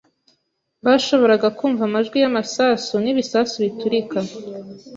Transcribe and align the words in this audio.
Bashoboraga 0.85 1.47
kumva 1.57 1.81
amajwi 1.89 2.17
y'amasasu 2.23 2.93
n'ibisasu 3.03 3.55
biturika. 3.65 4.19